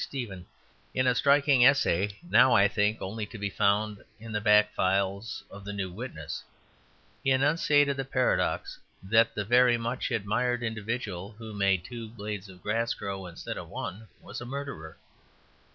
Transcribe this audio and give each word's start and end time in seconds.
Stephen, 0.03 0.47
in 0.95 1.05
a 1.05 1.13
striking 1.13 1.63
essay 1.63 2.17
now, 2.27 2.53
I 2.55 2.67
think, 2.67 3.03
only 3.03 3.27
to 3.27 3.37
be 3.37 3.51
found 3.51 4.03
in 4.19 4.31
the 4.31 4.41
back 4.41 4.73
files 4.73 5.43
of 5.51 5.63
The 5.63 5.73
New 5.73 5.91
Witness. 5.91 6.43
He 7.23 7.29
enunciated 7.29 7.97
the 7.97 8.03
paradox 8.03 8.79
that 9.03 9.35
the 9.35 9.45
very 9.45 9.77
much 9.77 10.09
admired 10.09 10.63
individual, 10.63 11.33
who 11.33 11.53
made 11.53 11.83
two 11.85 12.09
blades 12.09 12.49
of 12.49 12.63
grass 12.63 12.95
grow 12.95 13.27
instead 13.27 13.57
of 13.59 13.69
one, 13.69 14.07
was 14.23 14.41
a 14.41 14.45
murderer. 14.47 14.97